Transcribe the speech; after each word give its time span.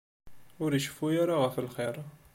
Ur 0.63 0.71
iceffu 0.73 1.07
ara 1.21 1.35
ɣef 1.43 1.55
lxir. 1.65 1.95